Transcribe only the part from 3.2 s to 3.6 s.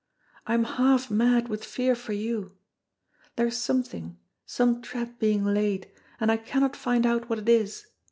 There is